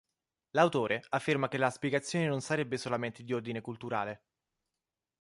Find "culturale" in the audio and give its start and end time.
3.61-4.23